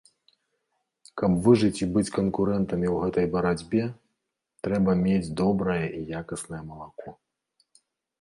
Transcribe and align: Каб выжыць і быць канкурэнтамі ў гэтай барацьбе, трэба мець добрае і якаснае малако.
Каб 1.21 1.31
выжыць 1.47 1.81
і 1.85 1.87
быць 1.97 2.13
канкурэнтамі 2.15 2.87
ў 2.93 3.03
гэтай 3.03 3.25
барацьбе, 3.35 3.83
трэба 4.69 4.91
мець 5.03 5.33
добрае 5.43 5.85
і 5.99 6.01
якаснае 6.21 6.63
малако. 6.71 7.09